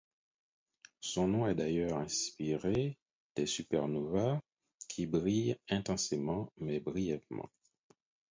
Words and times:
Son 1.01 1.27
nom 1.27 1.45
est 1.45 1.53
d'ailleurs 1.53 1.99
inspiré 1.99 2.97
des 3.35 3.45
supernovæ, 3.45 4.39
qui 4.89 5.05
brillent 5.05 5.59
intensément 5.69 6.51
mais 6.57 6.79
brièvement. 6.79 7.51